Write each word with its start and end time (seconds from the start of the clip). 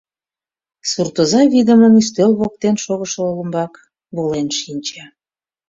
Суртоза 0.89 1.41
вийдымын 1.51 1.93
ӱстел 2.01 2.31
воктен 2.39 2.75
шогышо 2.83 3.19
олымбак 3.29 3.73
волен 4.15 4.47
шинче. 4.59 5.03